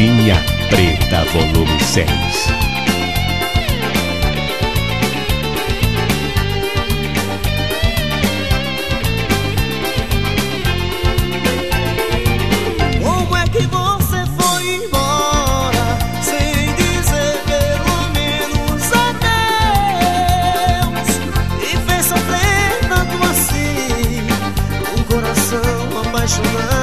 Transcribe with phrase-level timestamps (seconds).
[0.00, 2.08] Calcinha Preta, volume 6.
[13.02, 19.50] Como é que você foi embora sem dizer pelo menos adeus?
[21.62, 24.24] E fez sofrer tanto assim
[24.96, 26.79] o um coração apaixonado.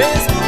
[0.00, 0.39] ves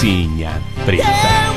[0.00, 1.49] calcinha preta.